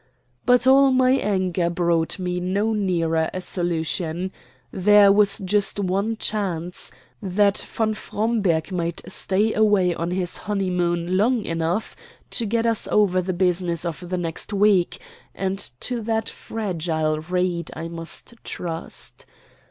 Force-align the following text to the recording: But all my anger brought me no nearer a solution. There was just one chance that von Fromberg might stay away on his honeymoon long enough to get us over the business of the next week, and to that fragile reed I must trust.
But 0.47 0.65
all 0.65 0.89
my 0.89 1.11
anger 1.11 1.69
brought 1.69 2.17
me 2.17 2.39
no 2.39 2.73
nearer 2.73 3.29
a 3.35 3.39
solution. 3.39 4.31
There 4.73 5.11
was 5.11 5.37
just 5.37 5.77
one 5.79 6.17
chance 6.17 6.89
that 7.21 7.59
von 7.59 7.93
Fromberg 7.93 8.71
might 8.71 9.01
stay 9.11 9.53
away 9.53 9.93
on 9.93 10.09
his 10.09 10.37
honeymoon 10.37 11.17
long 11.17 11.45
enough 11.45 11.95
to 12.31 12.47
get 12.47 12.65
us 12.65 12.87
over 12.91 13.21
the 13.21 13.31
business 13.31 13.85
of 13.85 14.09
the 14.09 14.17
next 14.17 14.51
week, 14.53 14.97
and 15.35 15.59
to 15.81 16.01
that 16.01 16.27
fragile 16.29 17.19
reed 17.19 17.69
I 17.75 17.87
must 17.87 18.33
trust. 18.43 19.27